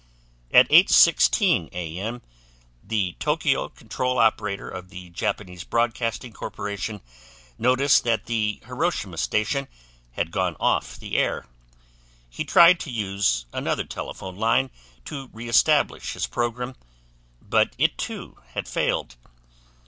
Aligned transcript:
At 0.51 0.67
8:16 0.69 1.69
A.M., 1.73 2.23
the 2.83 3.15
Tokyo 3.19 3.69
control 3.69 4.17
operator 4.17 4.67
of 4.67 4.89
the 4.89 5.11
Japanese 5.11 5.63
Broadcasting 5.63 6.33
Corporation 6.33 7.01
noticed 7.59 8.03
that 8.03 8.25
the 8.25 8.61
Hiroshima 8.65 9.19
station 9.19 9.67
had 10.13 10.31
gone 10.31 10.55
off 10.59 10.97
the 10.97 11.17
air. 11.19 11.45
He 12.31 12.43
tried 12.43 12.79
to 12.79 12.89
use 12.89 13.45
another 13.53 13.83
telephone 13.83 14.37
line 14.37 14.71
to 15.05 15.29
reestablish 15.33 16.13
his 16.13 16.25
program, 16.25 16.75
but 17.39 17.75
it 17.77 17.95
too 17.99 18.39
had 18.55 18.67
failed. 18.67 19.17